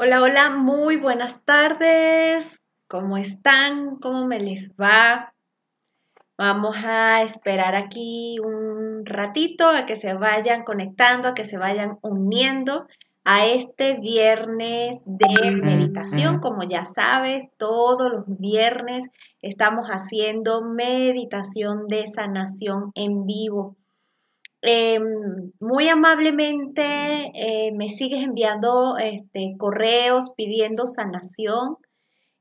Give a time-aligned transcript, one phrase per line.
[0.00, 2.62] Hola, hola, muy buenas tardes.
[2.86, 3.96] ¿Cómo están?
[3.96, 5.34] ¿Cómo me les va?
[6.36, 11.98] Vamos a esperar aquí un ratito a que se vayan conectando, a que se vayan
[12.00, 12.86] uniendo
[13.24, 16.38] a este viernes de meditación.
[16.38, 19.10] Como ya sabes, todos los viernes
[19.42, 23.74] estamos haciendo meditación de sanación en vivo.
[24.60, 26.82] Em, muy amablemente
[27.34, 31.76] eh, me sigues enviando este, correos pidiendo sanación.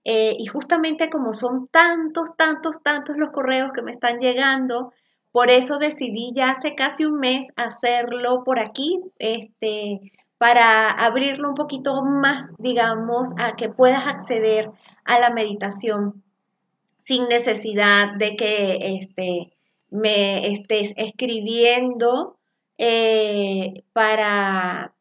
[0.03, 4.93] Eh, y justamente como son tantos, tantos, tantos los correos que me están llegando,
[5.34, 11.55] por eso decidí ya hace casi un mes hacerlo por aquí, este, para abrirlo un
[11.55, 14.71] poquito más, digamos, a que puedas acceder
[15.04, 16.24] a la meditación
[17.04, 19.52] sin necesidad de que este,
[19.90, 22.38] me estés escribiendo
[22.77, 24.96] eh, para,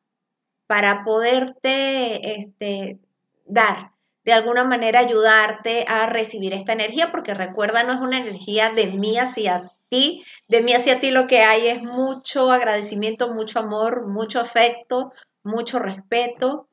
[0.66, 2.98] para poderte este,
[3.44, 3.92] dar,
[4.24, 8.86] de alguna manera ayudarte a recibir esta energía, porque recuerda, no es una energía de
[8.86, 14.08] mí hacia ti, de mí hacia ti lo que hay es mucho agradecimiento, mucho amor,
[14.08, 15.12] mucho afecto,
[15.44, 16.68] mucho respeto.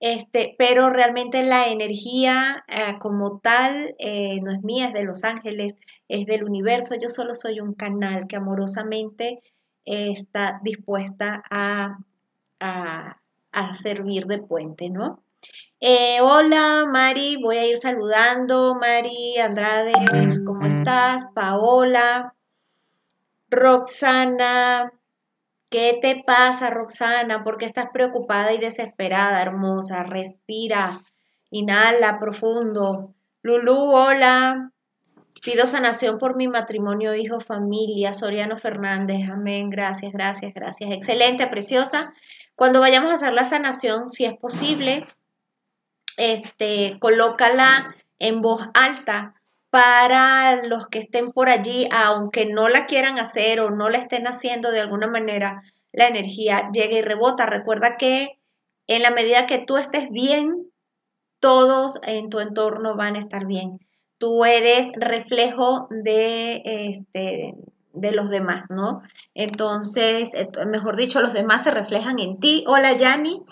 [0.00, 5.24] Este, pero realmente la energía eh, como tal eh, no es mía, es de los
[5.24, 5.74] ángeles,
[6.06, 9.42] es del universo, yo solo soy un canal que amorosamente
[9.84, 11.98] eh, está dispuesta a,
[12.60, 13.20] a,
[13.72, 15.24] servir de puente, ¿no?
[16.22, 18.76] Hola Mari, voy a ir saludando.
[18.76, 19.92] Mari Andrade,
[20.44, 21.26] ¿cómo estás?
[21.34, 22.34] Paola,
[23.50, 24.92] Roxana,
[25.70, 27.44] ¿qué te pasa Roxana?
[27.44, 30.02] ¿Por qué estás preocupada y desesperada, hermosa?
[30.02, 31.02] Respira,
[31.50, 33.14] inhala profundo.
[33.42, 34.72] Lulu, hola.
[35.42, 38.12] Pido sanación por mi matrimonio, hijo, familia.
[38.12, 39.70] Soriano Fernández, amén.
[39.70, 40.90] Gracias, gracias, gracias.
[40.90, 42.12] Excelente, preciosa.
[42.56, 45.06] Cuando vayamos a hacer la sanación, si es posible,
[46.16, 49.37] este, colócala en voz alta
[49.70, 54.26] para los que estén por allí, aunque no la quieran hacer o no la estén
[54.26, 55.62] haciendo de alguna manera,
[55.92, 57.46] la energía llega y rebota.
[57.46, 58.38] Recuerda que
[58.86, 60.70] en la medida que tú estés bien,
[61.40, 63.78] todos en tu entorno van a estar bien
[64.18, 67.54] tú eres reflejo de, este,
[67.92, 69.02] de los demás, ¿no?
[69.34, 72.64] Entonces, eh, mejor dicho, los demás se reflejan en ti.
[72.66, 73.42] Hola, Yanni,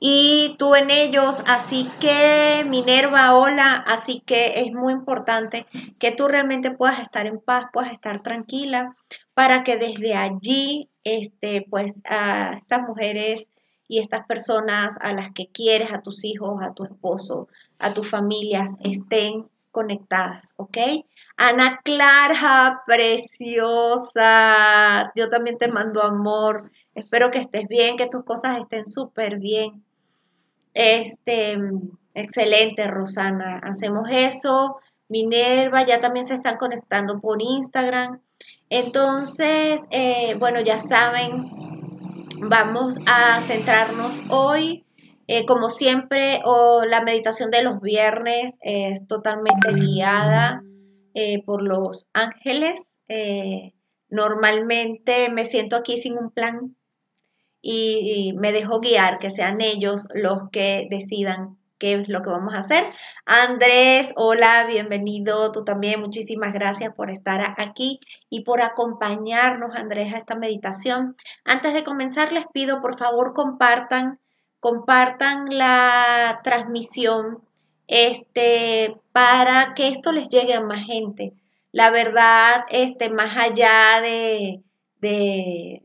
[0.00, 1.42] y tú en ellos.
[1.46, 3.84] Así que, Minerva, hola.
[3.86, 5.66] Así que es muy importante
[5.98, 8.94] que tú realmente puedas estar en paz, puedas estar tranquila,
[9.34, 13.48] para que desde allí, este, pues, a estas mujeres
[13.86, 18.08] y estas personas a las que quieres, a tus hijos, a tu esposo, a tus
[18.08, 20.78] familias, estén conectadas, ¿ok?
[21.36, 24.22] Ana Clara, preciosa,
[25.16, 29.84] yo también te mando amor, espero que estés bien, que tus cosas estén súper bien.
[30.72, 31.58] Este,
[32.14, 34.76] excelente, Rosana, hacemos eso.
[35.08, 38.20] Minerva, ya también se están conectando por Instagram.
[38.70, 41.50] Entonces, eh, bueno, ya saben,
[42.40, 44.84] vamos a centrarnos hoy
[45.26, 46.40] eh, como siempre,
[46.88, 50.62] la meditación de los viernes es totalmente guiada
[51.14, 52.96] eh, por los ángeles.
[53.08, 53.72] Eh,
[54.08, 56.76] normalmente me siento aquí sin un plan
[57.62, 62.52] y, me dejo guiar, que sean ellos los que decidan qué es lo que vamos
[62.54, 62.84] a hacer.
[63.24, 65.50] Andrés, hola, bienvenido.
[65.52, 71.16] Tú también, muchísimas gracias por estar aquí y por acompañarnos, Andrés, a esta meditación.
[71.44, 74.20] Antes de comenzar, les pido, por favor, compartan
[74.64, 77.42] compartan la transmisión
[77.86, 81.34] este, para que esto les llegue a más gente.
[81.70, 84.62] La verdad, este, más allá de,
[85.02, 85.82] de,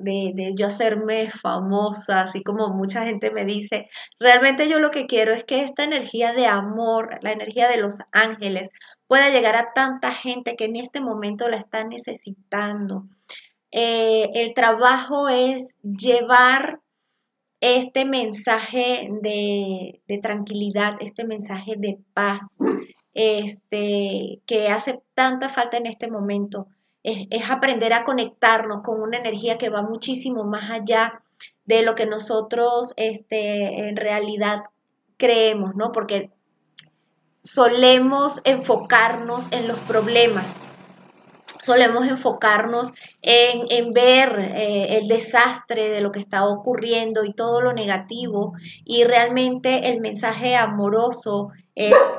[0.00, 3.88] de, yo hacerme famosa, así como mucha gente me dice,
[4.18, 8.00] realmente yo lo que quiero es que esta energía de amor, la energía de los
[8.10, 8.70] ángeles,
[9.06, 13.04] pueda llegar a tanta gente que en este momento la está necesitando.
[13.70, 16.80] Eh, el trabajo es llevar
[17.64, 22.58] este mensaje de, tranquilidad, este mensaje de paz,
[23.14, 26.66] este, que hace tanta falta en este momento.
[27.02, 31.22] Es, aprender a conectarnos con una energía que va muchísimo más allá
[31.64, 34.64] de lo que nosotros este, en realidad
[35.16, 35.90] creemos, ¿no?
[35.90, 36.30] Porque
[37.40, 40.44] solemos enfocarnos en los problemas,
[41.64, 47.72] solemos enfocarnos en, ver eh, el desastre de lo que está ocurriendo y todo lo
[47.72, 48.52] negativo
[48.84, 51.50] y realmente el mensaje amoroso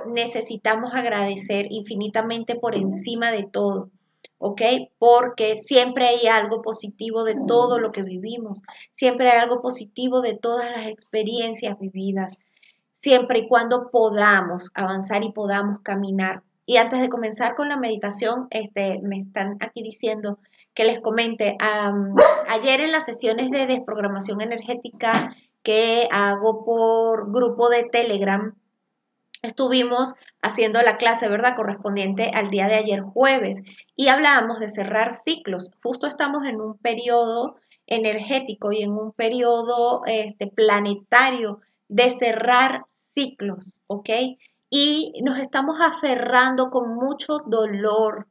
[0.07, 3.89] necesitamos agradecer infinitamente por encima de todo.
[4.37, 4.61] ¿ok?
[4.97, 8.61] Porque siempre hay algo positivo de todo lo que vivimos,
[8.93, 12.37] siempre hay algo positivo de todas las experiencias vividas,
[13.01, 16.43] siempre y cuando podamos avanzar y podamos caminar.
[16.65, 20.39] Y antes de comenzar con la meditación, este, me están aquí diciendo
[20.73, 21.57] que les comente,
[22.47, 28.53] ayer en las sesiones de desprogramación energética que hago por grupo de Telegram,
[29.41, 31.55] estuvimos haciendo la clase, ¿verdad?
[31.55, 33.61] Correspondiente al día de ayer jueves
[33.95, 35.71] y hablábamos de cerrar ciclos.
[35.81, 37.55] Justo estamos en un periodo
[37.87, 44.09] energético y en un periodo este, planetario de cerrar ciclos, ¿ok?
[44.69, 48.27] Y nos estamos aferrando con mucho dolor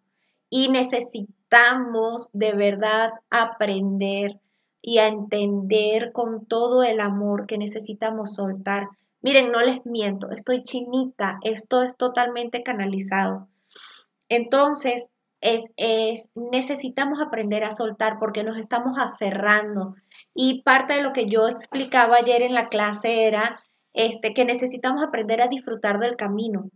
[0.51, 4.41] y necesitamos de verdad aprender
[4.83, 8.89] y a entender con todo el amor que necesitamos soltar
[9.25, 13.49] Miren, no les miento, estoy chinita, esto es totalmente canalizado.
[14.29, 15.09] Entonces,
[15.41, 19.95] es, es, necesitamos aprender a soltar porque nos estamos aferrando.
[20.35, 23.64] Y parte de lo que yo explicaba ayer en la clase era
[23.94, 26.70] este, que necesitamos aprender a disfrutar del camino.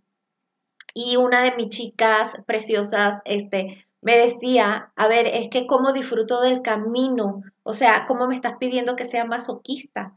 [0.95, 6.41] Y una de mis chicas preciosas este, me decía, a ver, es que cómo disfruto
[6.41, 10.17] del camino, o sea, cómo me estás pidiendo que sea masoquista.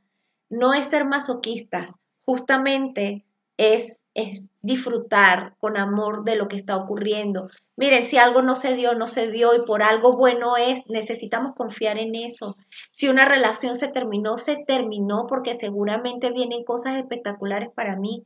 [0.50, 1.94] No es ser masoquistas,
[2.26, 3.26] justamente
[3.58, 7.50] es, es disfrutar con amor de lo que está ocurriendo.
[7.82, 11.56] Miren, si algo no se dio, no se dio y por algo bueno es, necesitamos
[11.56, 12.56] confiar en eso.
[12.92, 18.24] Si una relación se terminó, se terminó porque seguramente vienen cosas espectaculares para mí.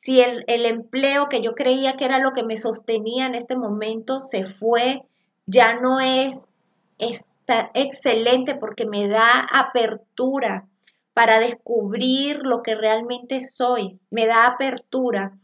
[0.00, 3.56] Si el, el empleo que yo creía que era lo que me sostenía en este
[3.56, 5.04] momento se fue,
[5.46, 6.48] ya no es,
[6.98, 10.66] está excelente porque me da apertura
[11.14, 15.38] para descubrir lo que realmente soy, me da apertura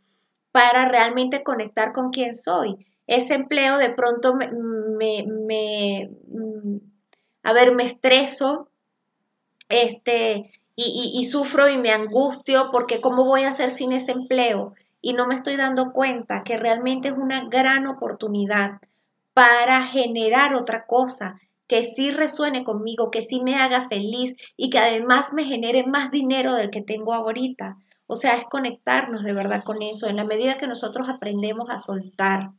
[0.50, 2.88] para realmente conectar con quién soy.
[3.06, 6.76] Ese empleo de pronto me, me, mm,
[7.42, 8.68] a ver, me estreso,
[9.68, 14.74] este, y, y, sufro y me angustio porque cómo voy a hacer sin ese empleo
[15.00, 18.80] y no me estoy dando cuenta que realmente es una gran oportunidad
[19.34, 24.78] para generar otra cosa, que sí resuene conmigo, que sí me haga feliz y que
[24.78, 27.78] además me genere más dinero del que tengo ahorita.
[28.06, 30.06] O sea, es conectarnos de verdad con eso.
[30.06, 32.50] En la medida que nosotros aprendemos a soltar,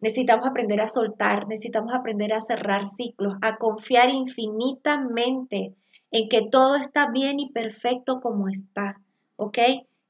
[0.00, 5.74] necesitamos aprender a soltar, necesitamos aprender a cerrar ciclos, a confiar infinitamente
[6.10, 9.00] en que todo está bien y perfecto como está.
[9.36, 9.58] ¿Ok?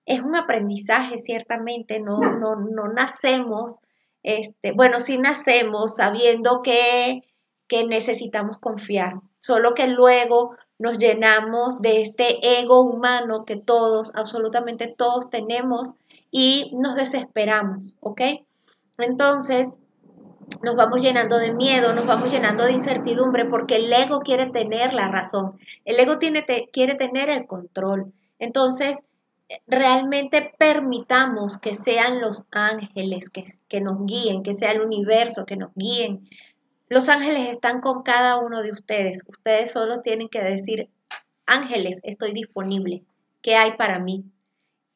[0.06, 3.80] Es un aprendizaje, ciertamente, no, no, no nacemos,
[4.22, 7.22] este, bueno, sí nacemos sabiendo que
[7.68, 14.92] que necesitamos confiar, solo que luego nos llenamos de este ego humano que todos, absolutamente
[14.96, 15.94] todos tenemos
[16.30, 18.22] y nos desesperamos, ¿ok?
[18.98, 19.78] Entonces,
[20.62, 24.92] nos vamos llenando de miedo, nos vamos llenando de incertidumbre porque el ego quiere tener
[24.92, 28.12] la razón, el ego quiere tener el control.
[28.38, 28.98] Entonces,
[29.66, 35.56] realmente permitamos que sean los ángeles que, que nos guíen, que sea el universo que
[35.56, 36.28] nos guíen,
[36.88, 39.22] los ángeles están con cada uno de ustedes.
[39.28, 40.88] Ustedes solo tienen que decir,
[41.44, 43.04] ángeles, estoy disponible.
[43.42, 44.24] ¿Qué hay para mí?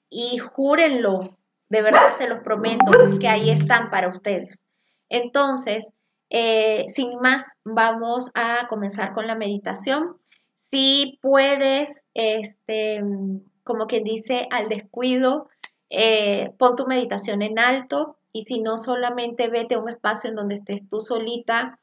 [0.09, 1.37] Y júrenlo,
[1.73, 4.61] de verdad se los prometo, que ahí están para ustedes.
[5.09, 5.91] Entonces,
[6.29, 10.19] eh, sin más, vamos a comenzar con la meditación.
[10.71, 13.03] Si puedes, este,
[13.65, 15.49] como quien dice, al descuido,
[15.89, 20.37] eh, pon tu meditación en alto y si no, solamente vete a un espacio en
[20.37, 21.79] donde estés tú solita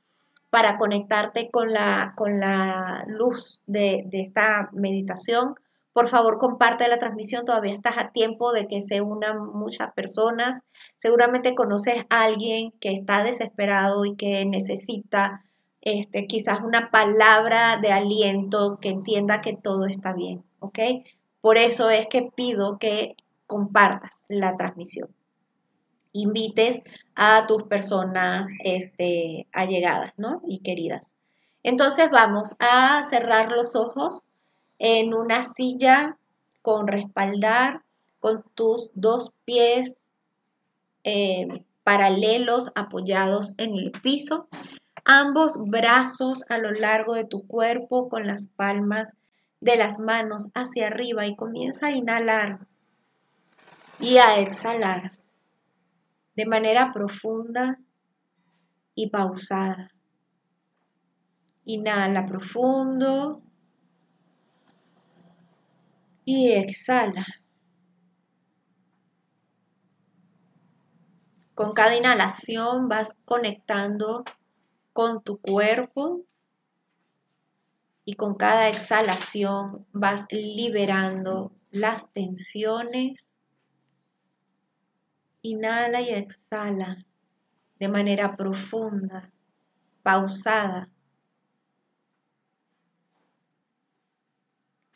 [0.52, 5.56] para conectarte con la, con la luz de, esta meditación.
[6.00, 10.62] Por favor, comparte la transmisión, todavía estás a tiempo de que se unan muchas personas.
[10.98, 15.44] Seguramente conoces a alguien que está desesperado y que necesita
[15.82, 20.80] este, quizás una palabra de aliento que entienda que todo está bien, ¿ok?
[21.42, 25.10] Por eso es que pido que compartas la transmisión
[26.14, 26.82] invites
[27.14, 30.42] a tus personas este, allegadas ¿no?
[30.48, 31.14] y queridas.
[31.62, 34.24] Entonces vamos a cerrar los ojos
[34.80, 36.18] en una silla
[36.62, 37.84] con respaldar,
[38.20, 40.04] con tus dos pies
[41.04, 44.48] eh, paralelos apoyados en el piso,
[45.06, 49.16] ambos brazos a lo largo de tu cuerpo con las palmas
[49.62, 52.60] de las manos hacia arriba y comienza a inhalar
[54.00, 55.18] y a exhalar
[56.36, 57.80] de manera profunda
[58.96, 59.92] y pausada.
[61.66, 63.42] Inhala profundo
[66.32, 67.26] y exhala.
[71.56, 74.24] Con cada inhalación vas conectando
[74.94, 76.22] con tu cuerpo
[78.06, 83.28] y con cada exhalación vas liberando las tensiones.
[85.42, 87.06] Inhala y exhala
[87.80, 89.32] de manera profunda,
[90.04, 90.90] pausada.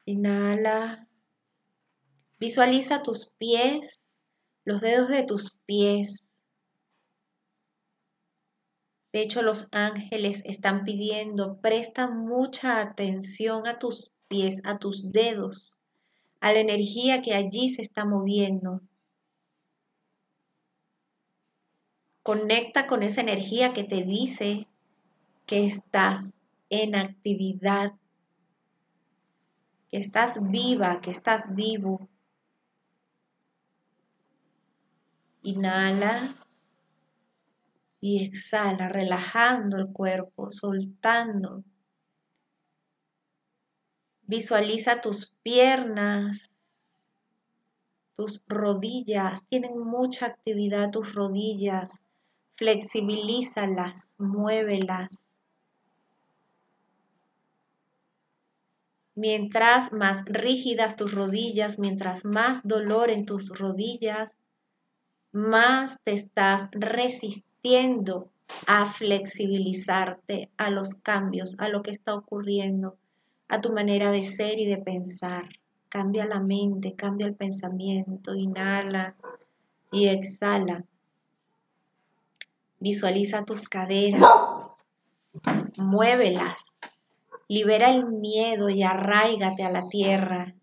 [0.05, 1.07] Inhala.
[2.39, 3.99] Visualiza tus pies,
[4.65, 6.23] los dedos de tus pies.
[9.11, 15.79] De hecho, los ángeles están pidiendo, presta mucha atención a tus pies, a tus dedos,
[16.41, 18.81] a la energía que allí se está moviendo.
[22.23, 24.67] Conecta con esa energía que te dice
[25.45, 26.35] que estás
[26.69, 27.91] en actividad,
[29.91, 32.09] que estás viva, que estás vivo.
[35.43, 36.35] Inhala
[37.99, 41.63] y exhala, relajando el cuerpo, soltando.
[44.25, 46.49] Visualiza tus piernas,
[48.15, 51.99] tus rodillas, tienen mucha actividad tus rodillas.
[52.55, 55.21] Flexibilízalas, muévelas.
[59.15, 64.37] Mientras más rígidas tus rodillas, mientras más dolor en tus rodillas,
[65.33, 68.29] más te estás resistiendo
[68.67, 72.95] a flexibilizarte a los cambios, a lo que está ocurriendo,
[73.47, 75.49] a tu manera de ser y de pensar.
[75.89, 79.15] Cambia la mente, cambia el pensamiento, inhala
[79.91, 80.85] y exhala.
[82.79, 84.23] Visualiza tus caderas,
[85.77, 86.73] muévelas,
[87.47, 90.53] libera el miedo y arraigate a la tierra.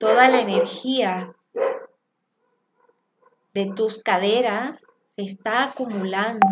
[0.00, 1.36] Toda la energía
[3.52, 6.48] de tus caderas se está acumulando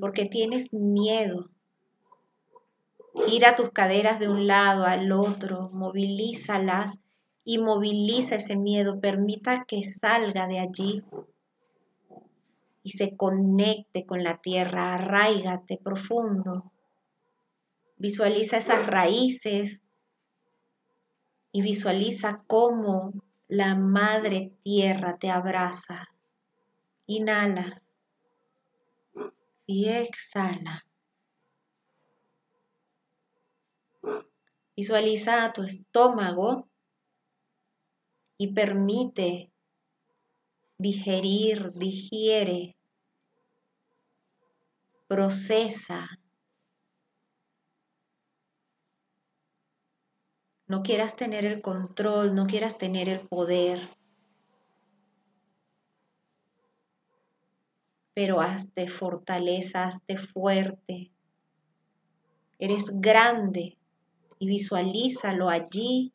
[0.00, 1.50] porque tienes miedo.
[3.28, 6.98] Gira tus caderas de un lado al otro, movilízalas
[7.44, 11.04] y moviliza ese miedo, permita que salga de allí
[12.82, 16.72] y se conecte con la tierra, arraigate profundo.
[17.98, 19.80] Visualiza esas raíces
[21.58, 23.12] y visualiza cómo
[23.48, 26.06] la madre tierra te abraza.
[27.06, 27.82] Inhala
[29.66, 30.86] y exhala.
[34.76, 36.68] Visualiza tu estómago
[38.36, 39.50] y permite
[40.78, 42.76] digerir, digiere,
[45.08, 46.08] procesa
[50.68, 53.80] no quieras tener el control, no quieras tener el poder,
[58.14, 61.10] pero hazte fortaleza, hazte fuerte.
[62.58, 63.78] Eres grande
[64.38, 66.12] y visualízalo allí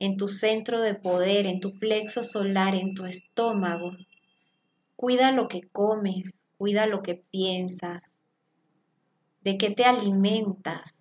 [0.00, 3.92] en tu centro de poder, en tu plexo solar, en tu estómago.
[4.96, 8.12] Cuida lo que comes, cuida lo que piensas,
[9.42, 10.94] de qué te alimentas,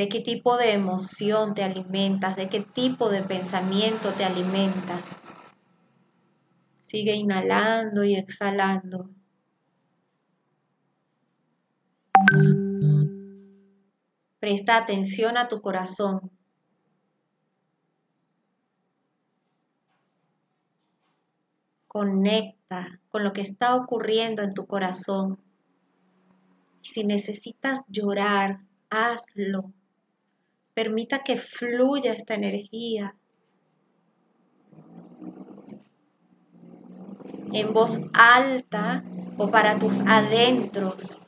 [0.00, 5.14] de qué tipo de emoción te alimentas, de qué tipo de pensamiento te alimentas.
[6.86, 9.10] Sigue inhalando y exhalando.
[14.38, 16.30] Presta atención a tu corazón.
[21.88, 25.38] Conecta con lo que está ocurriendo en tu corazón.
[26.80, 29.74] Si necesitas llorar, hazlo.
[30.74, 33.16] Permita que fluya esta energía.
[37.52, 39.04] En voz alta
[39.36, 41.20] o para tus adentros.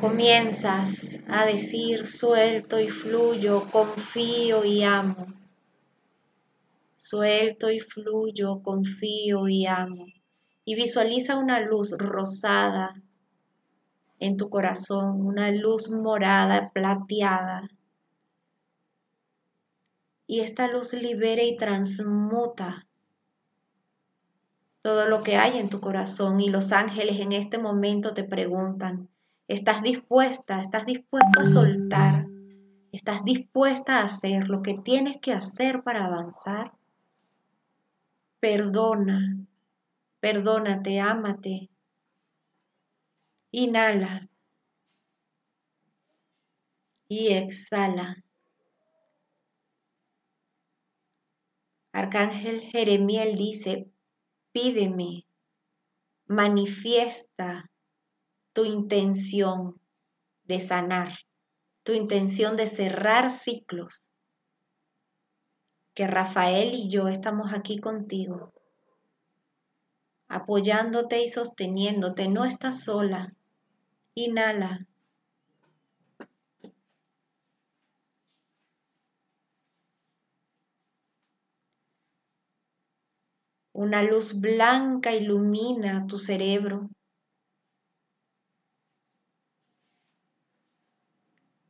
[0.00, 5.26] Comienzas a decir suelto y fluyo, confío y amo.
[6.94, 10.06] Suelto y fluyo, confío y amo.
[10.64, 12.94] Y visualiza una luz rosada
[14.24, 17.68] en tu corazón, una luz morada, plateada.
[20.26, 22.86] Y esta luz libera y transmuta
[24.80, 26.40] todo lo que hay en tu corazón.
[26.40, 29.10] Y los ángeles en este momento te preguntan,
[29.46, 30.62] ¿estás dispuesta?
[30.62, 32.24] ¿Estás dispuesto a soltar?
[32.92, 36.72] ¿Estás dispuesta a hacer lo que tienes que hacer para avanzar?
[38.40, 39.36] Perdona,
[40.20, 41.68] perdónate, ámate,
[43.56, 44.28] Inhala.
[47.08, 48.24] Y exhala.
[51.92, 53.88] Arcángel Jeremiel dice,
[54.50, 55.24] pídeme,
[56.26, 57.70] manifiesta
[58.52, 59.80] tu intención
[60.42, 61.16] de sanar,
[61.84, 64.02] tu intención de cerrar ciclos.
[65.94, 68.52] Que Rafael y yo estamos aquí contigo,
[70.26, 72.26] apoyándote y sosteniéndote.
[72.26, 73.32] No estás sola.
[74.16, 74.86] Inhala.
[83.72, 86.90] Una luz blanca ilumina tu cerebro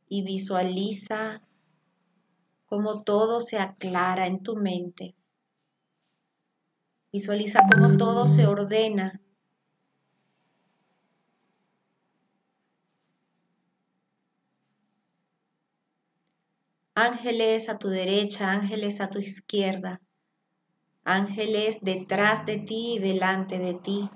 [0.07, 1.41] y visualiza
[2.67, 5.15] cómo todo se aclara en tu mente.
[7.11, 9.19] Visualiza cómo todo se ordena.
[16.95, 20.01] Ángeles a tu derecha, ángeles a tu izquierda
[21.05, 24.09] ángeles detrás de ti y delante de ti.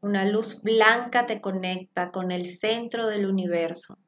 [0.00, 3.98] Una luz blanca te conecta con el centro del universo.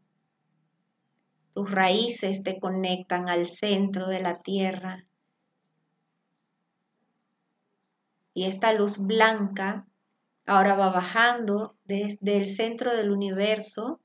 [1.55, 5.07] Tus raíces te conectan al centro de la tierra.
[8.35, 9.87] Y esta luz blanca
[10.49, 14.01] ahora va bajando desde el centro del universo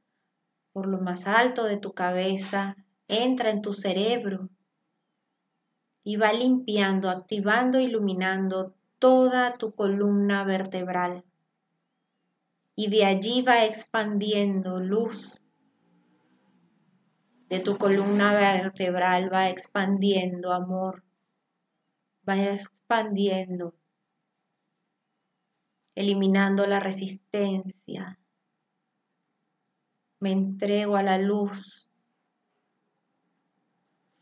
[0.73, 2.75] por lo más alto de tu cabeza
[3.07, 4.49] entra en tu cerebro
[6.03, 11.23] y va limpiando, activando, iluminando toda tu columna vertebral.
[12.75, 15.39] Y de allí va expandiendo luz.
[17.47, 21.03] De tu columna vertebral va expandiendo amor.
[22.27, 23.75] Va expandiendo,
[25.95, 28.19] eliminando la resistencia.
[30.19, 31.89] Me entrego a la luz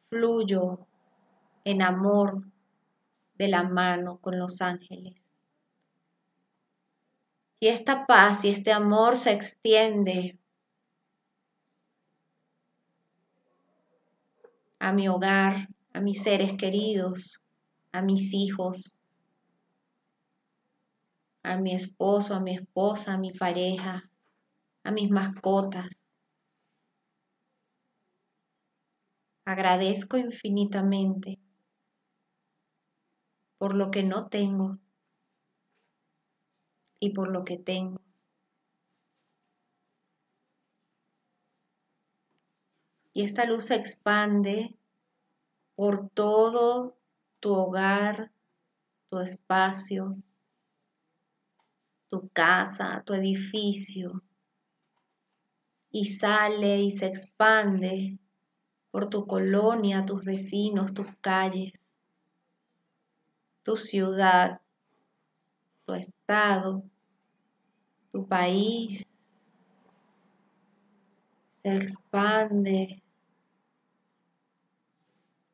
[0.09, 0.87] fluyo
[1.63, 2.43] en amor
[3.35, 5.15] de la mano con los ángeles.
[7.59, 10.37] Y esta paz y este amor se extiende
[14.79, 17.41] a mi hogar, a mis seres queridos,
[17.91, 19.00] a mis hijos,
[21.43, 24.09] a mi esposo, a mi esposa, a mi pareja,
[24.83, 25.87] a mis mascotas.
[29.45, 31.39] Agradezco infinitamente
[33.57, 34.79] por lo que no tengo
[36.99, 38.01] y por lo que tengo.
[43.13, 44.77] Y esta luz se expande
[45.75, 46.97] por todo
[47.39, 48.31] tu hogar,
[49.09, 50.15] tu espacio,
[52.11, 54.21] tu casa, tu edificio,
[55.91, 58.19] y sale y se expande
[58.91, 61.71] por tu colonia, tus vecinos, tus calles,
[63.63, 64.59] tu ciudad,
[65.85, 66.83] tu estado,
[68.11, 69.05] tu país.
[71.63, 73.01] Se expande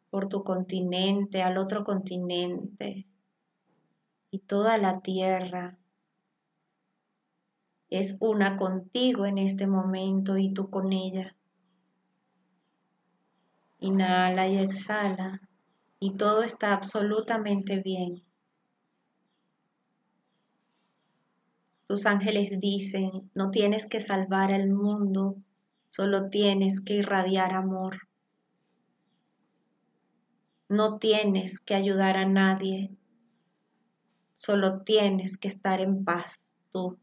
[0.10, 3.06] por tu continente, al otro continente
[4.32, 5.78] y toda la tierra
[7.90, 11.36] es una contigo en este momento y tú con ella.
[13.80, 15.42] Inhala y exhala
[16.00, 18.24] y todo está absolutamente bien.
[21.88, 25.38] Tus ángeles dicen, no tienes que salvar al mundo,
[25.88, 28.10] solo tienes que irradiar amor.
[30.68, 32.92] No tienes que ayudar a nadie,
[34.36, 36.42] solo tienes que estar en paz
[36.74, 36.98] tú.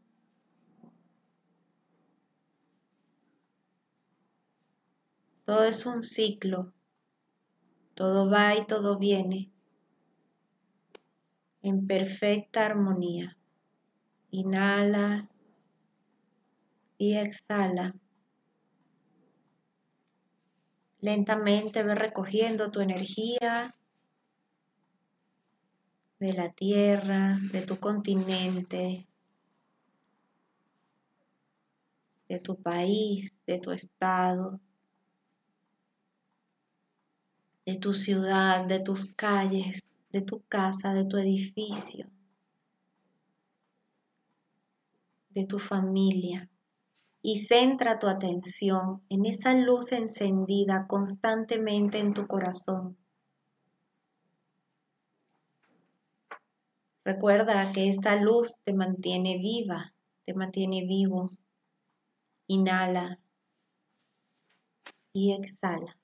[5.45, 6.73] Todo es un ciclo.
[7.93, 9.51] Todo va y todo viene
[11.61, 13.37] en perfecta armonía.
[14.31, 15.29] Inhala
[16.97, 17.95] y exhala.
[20.99, 23.75] Lentamente ve recogiendo tu energía
[26.19, 29.07] de la tierra, de tu continente,
[32.29, 34.59] de tu país, de tu estado,
[37.65, 42.07] de tu ciudad, de tus calles, de tu casa, de tu edificio,
[45.29, 46.49] de tu familia.
[47.21, 52.97] Y centra tu atención en esa luz encendida constantemente en tu corazón.
[57.03, 59.93] Recuerda que esta luz te mantiene viva,
[60.25, 61.31] te mantiene vivo.
[62.47, 63.19] Inhala
[65.13, 65.97] y exhala.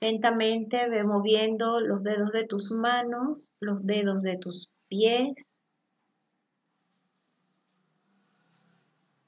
[0.00, 5.46] Lentamente ve moviendo los dedos de tus manos, los dedos de tus pies.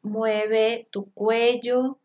[0.02, 1.98] Mueve tu cuello.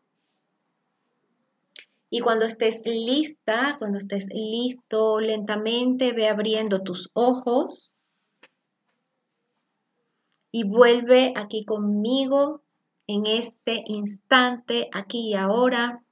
[2.10, 7.94] Y cuando estés lista, cuando estés listo, lentamente ve abriendo tus ojos
[10.50, 12.62] y vuelve aquí conmigo
[13.06, 16.02] en este instante, aquí y ahora.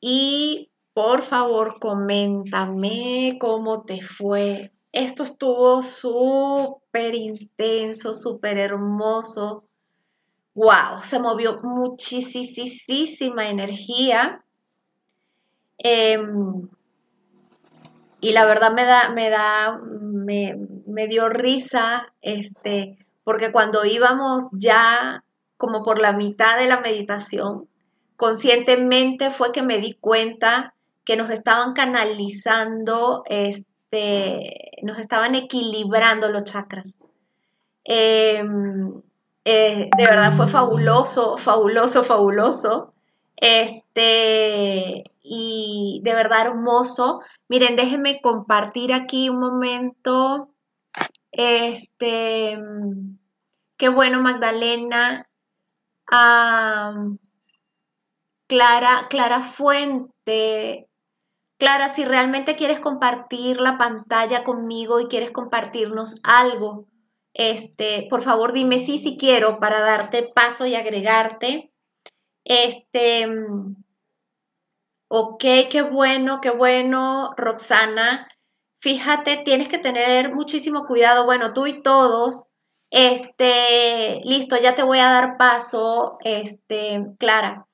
[0.00, 4.72] Y por favor, coméntame cómo te fue.
[4.92, 9.64] Esto estuvo súper intenso, súper hermoso.
[10.54, 14.44] Wow, se movió muchísima energía.
[15.78, 16.68] Em,
[18.20, 25.24] y la verdad me da, me da, me, dio risa, este, porque cuando íbamos ya
[25.56, 27.69] como por la mitad de la meditación,
[28.20, 30.74] conscientemente fue que me di cuenta
[31.06, 36.98] que nos estaban canalizando, este, nos estaban equilibrando los chakras.
[37.82, 39.00] Em,
[39.46, 42.92] eh, de verdad fue fabuloso, fabuloso, fabuloso.
[43.36, 47.22] Este, y de verdad hermoso.
[47.48, 50.50] Miren, déjenme compartir aquí un momento.
[51.32, 52.58] Este,
[53.78, 55.26] qué bueno, Magdalena.
[58.50, 60.88] Clara, Clara Fuente.
[61.56, 66.88] Clara, si realmente quieres compartir la pantalla conmigo y quieres compartirnos algo,
[67.32, 71.72] este, por favor dime sí, si quiero para darte paso y agregarte.
[72.44, 73.28] Este,
[75.12, 78.28] Ok, qué bueno, qué bueno, Roxana.
[78.80, 81.24] Fíjate, tienes que tener muchísimo cuidado.
[81.24, 82.48] Bueno, tú y todos.
[82.90, 87.68] Este, listo, ya te voy a dar paso, este, Clara.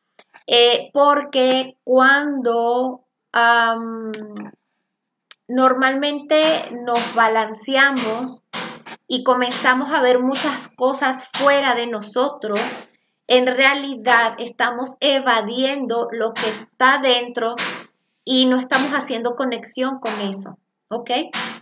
[0.47, 3.03] Eh, porque cuando
[5.49, 8.43] normalmente nos balanceamos
[9.07, 12.61] y comenzamos a ver muchas cosas fuera de nosotros,
[13.29, 17.57] en realidad estamos evadiendo lo que está dentro
[18.25, 20.59] y no estamos haciendo conexión con eso.
[20.89, 21.11] ¿Ok?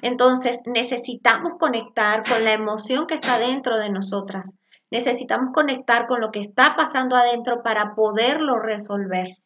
[0.02, 4.54] Entonces necesitamos conectar con la emoción que está dentro de nosotras.
[4.94, 9.38] Necesitamos conectar con lo que está pasando adentro para poderlo resolver.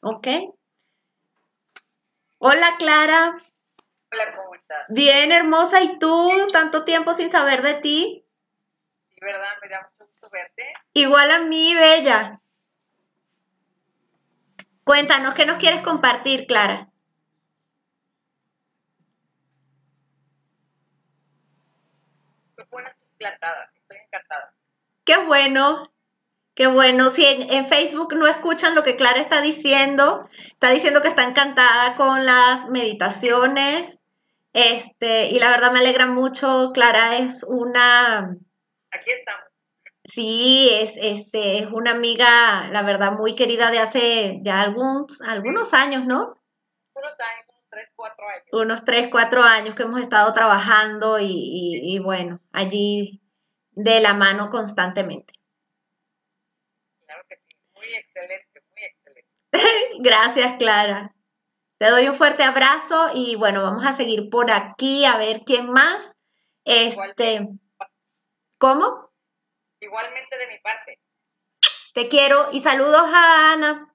[0.00, 0.26] ¿Ok?
[2.38, 3.36] Hola Clara.
[4.10, 4.84] Hola, ¿cómo estás?
[4.88, 5.80] Bien, hermosa.
[5.80, 6.48] ¿Y tú?
[6.52, 8.26] Tanto tiempo sin saber de ti.
[9.10, 9.46] Sí, ¿verdad?
[9.62, 9.92] Me da
[10.92, 12.40] Igual a mí, Bella.
[14.82, 16.90] Cuéntanos, ¿qué nos quieres compartir, Clara?
[22.56, 22.82] estoy
[23.20, 23.75] encantada.
[25.06, 25.92] Qué bueno,
[26.56, 27.10] qué bueno.
[27.10, 31.94] Si en, Facebook no escuchan lo que Clara está diciendo, está diciendo que está encantada
[31.94, 34.00] con las meditaciones.
[34.52, 36.72] Este, y la verdad me alegra mucho.
[36.74, 38.36] Clara es una.
[38.90, 39.44] Aquí estamos.
[40.02, 45.72] Sí, es, este, es una amiga, la verdad, muy querida de hace ya algunos, algunos
[45.72, 46.36] años, ¿no?
[46.94, 48.46] Unos años, tres, cuatro años.
[48.52, 53.20] Unos tres, cuatro años que hemos estado trabajando y, y, bueno, allí
[53.76, 55.34] de la mano constantemente.
[57.04, 59.30] Claro que sí, muy excelente, muy excelente.
[60.00, 61.14] Gracias, Clara.
[61.78, 65.70] Te doy un fuerte abrazo y bueno, vamos a seguir por aquí a ver quién
[65.70, 66.16] más.
[66.64, 67.46] Este,
[68.58, 69.12] ¿cómo?
[69.80, 70.98] Igualmente de mi parte.
[71.92, 73.94] Te quiero y saludos a Ana.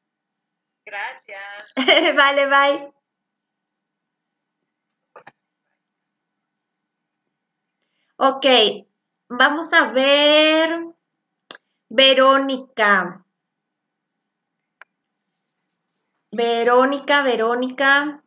[0.85, 1.73] Gracias.
[2.15, 2.93] vale, bye.
[8.17, 8.45] Ok,
[9.31, 10.69] vamos a ver.
[11.89, 13.25] Verónica.
[16.31, 18.23] Verónica, Verónica.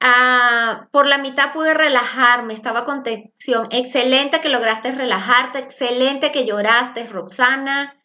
[0.00, 3.68] Ah, por la mitad pude relajarme, estaba con tensión.
[3.70, 8.03] Excelente que lograste relajarte, excelente que lloraste, Roxana.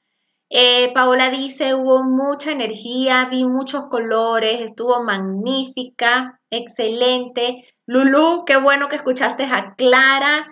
[0.49, 7.65] Eh, Paola dice, hubo mucha energía, vi muchos colores, estuvo magnífica, excelente.
[7.85, 10.51] Lulu, qué bueno que escuchaste a Clara.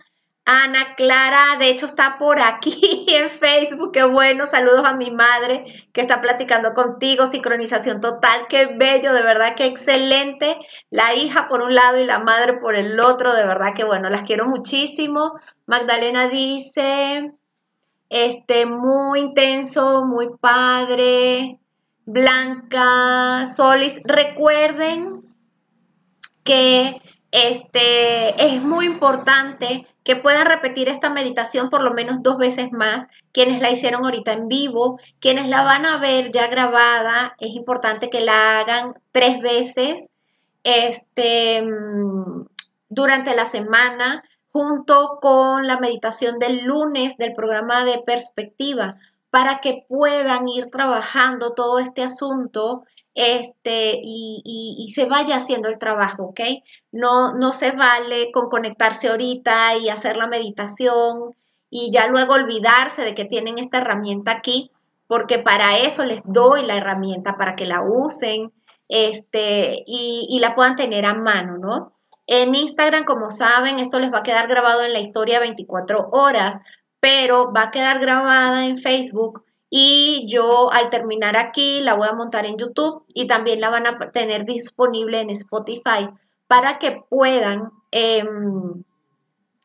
[0.49, 3.91] Ana Clara, de hecho, está por aquí en Facebook.
[3.91, 4.47] Qué bueno.
[4.47, 7.27] Saludos a mi madre que está platicando contigo.
[7.27, 8.47] Sincronización total.
[8.47, 10.57] Qué bello, de verdad, qué excelente.
[10.89, 13.33] La hija por un lado y la madre por el otro.
[13.33, 15.33] De verdad que bueno, las quiero muchísimo.
[15.65, 17.33] Magdalena dice,
[18.09, 21.59] este, muy intenso, muy padre.
[22.05, 25.23] Blanca, Solis, recuerden
[26.43, 32.71] que este, es muy importante que puedan repetir esta meditación por lo menos dos veces
[32.71, 33.07] más.
[33.33, 38.09] Quienes la hicieron ahorita en vivo, quienes la van a ver ya grabada, es importante
[38.09, 40.09] que la hagan tres veces
[40.63, 42.45] este, mm,
[42.87, 44.23] durante la semana
[44.57, 48.97] junto con la meditación del lunes del programa de perspectiva
[49.29, 56.23] para que puedan ir trabajando todo este asunto este, y, se vaya haciendo el trabajo,
[56.23, 56.39] ¿ok?
[56.91, 61.35] No, no se vale con conectarse ahorita y hacer la meditación
[61.69, 64.71] y ya luego olvidarse de que tienen esta herramienta aquí,
[65.05, 68.51] porque para eso les doy la herramienta, para que la usen
[68.89, 71.91] este, y, y la puedan tener a mano, ¿no?
[72.27, 76.59] En Instagram, como saben, esto les va a quedar grabado en la historia 24 horas,
[76.99, 82.13] pero va a quedar grabada en Facebook y yo al terminar aquí la voy a
[82.13, 86.09] montar en YouTube y también la van a tener disponible en Spotify
[86.47, 88.83] para que puedan em,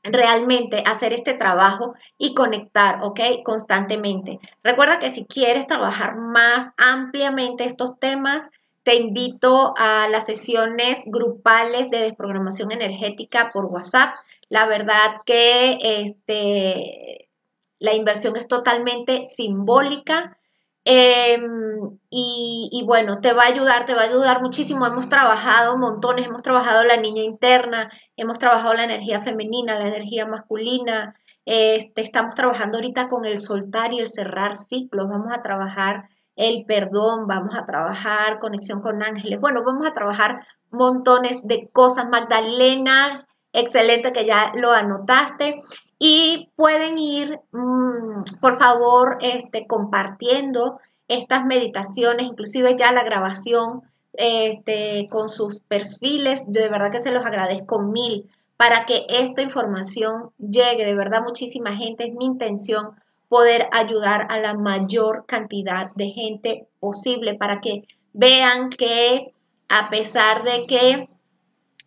[0.02, 3.20] realmente hacer este trabajo y conectar, ¿ok?
[3.44, 4.40] Constantemente.
[4.64, 8.50] Recuerda que si quieres trabajar más ampliamente estos temas,
[8.82, 14.14] te invito a las sesiones grupales de desprogramación energética por WhatsApp.
[14.48, 17.30] La verdad que este,
[17.78, 20.36] la inversión es totalmente simbólica.
[20.84, 24.84] Em, y, bueno, te va a ayudar, te va a ayudar muchísimo.
[24.84, 30.26] Hemos trabajado montones, hemos trabajado la niña interna, hemos trabajado la energía femenina, la energía
[30.26, 31.14] masculina.
[31.44, 35.08] Este, estamos trabajando ahorita con el soltar y el cerrar ciclos.
[35.08, 39.40] Vamos a trabajar el perdón, vamos a trabajar conexión con ángeles.
[39.40, 42.08] Bueno, vamos a trabajar montones de cosas.
[42.08, 45.58] Magdalena, excelente que ya lo anotaste
[45.98, 53.82] y pueden ir, mm, por favor, este, compartiendo estas meditaciones, inclusive ya la grabación
[54.14, 56.50] este, con sus perfiles.
[56.50, 60.84] De verdad que se los agradezco mil para que esta información llegue.
[60.84, 62.04] De verdad, muchísima gente.
[62.04, 62.96] Es mi intención
[63.32, 69.32] poder ayudar a la mayor cantidad de gente posible para que vean que
[69.70, 71.08] a pesar de que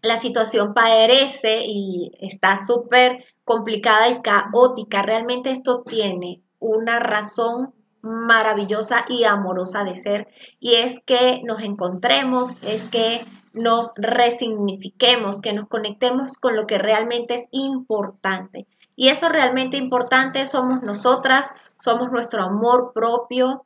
[0.01, 9.05] la situación parece y está súper complicada y caótica, realmente esto tiene una razón maravillosa
[9.08, 10.27] y amorosa de ser
[10.60, 16.79] y es que nos encontremos, es que nos resignifiquemos, que nos conectemos con lo que
[16.79, 18.65] realmente es importante.
[18.95, 23.65] Y eso realmente importante somos nosotras, somos nuestro amor propio.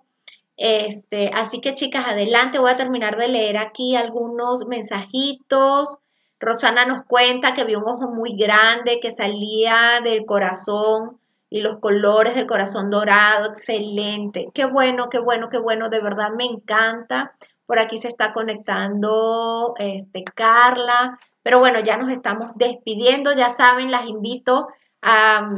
[0.58, 6.00] Este, así que chicas, adelante, voy a terminar de leer aquí algunos mensajitos.
[6.40, 11.78] Rosana nos cuenta que vio un ojo muy grande que salía del corazón y los
[11.78, 14.50] colores del corazón dorado, excelente.
[14.54, 17.34] Qué bueno, qué bueno, qué bueno, de verdad me encanta.
[17.66, 21.20] Por aquí se está conectando este, Carla.
[21.44, 24.68] Pero bueno, ya nos estamos despidiendo, ya saben, las invito
[25.02, 25.52] a,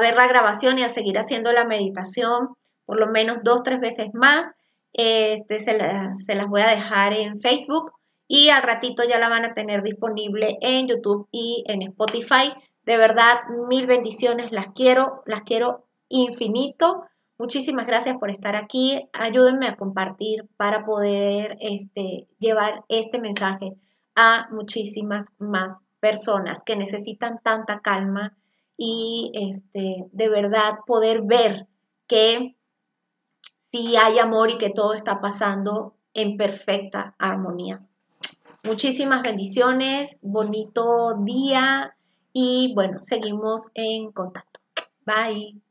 [0.00, 2.48] ver la grabación y a seguir haciendo la meditación
[2.86, 4.52] por lo menos dos, tres veces más.
[4.92, 5.78] Este, se,
[6.14, 7.92] se las voy a dejar en Facebook
[8.28, 12.52] y al ratito ya la van a tener disponible en YouTube y en Spotify.
[12.84, 17.04] De verdad, mil bendiciones, las quiero, las quiero infinito.
[17.38, 19.08] Muchísimas gracias por estar aquí.
[19.12, 23.74] Ayúdenme a compartir para poder este, llevar este mensaje
[24.14, 28.36] a muchísimas más personas que necesitan tanta calma
[28.76, 31.66] y este, de verdad poder ver
[32.06, 32.56] que
[33.70, 37.80] sí hay amor y que todo está pasando en perfecta armonía.
[38.62, 41.96] Muchísimas bendiciones, bonito día
[42.32, 44.60] y bueno, seguimos en contacto.
[45.04, 45.63] Bye.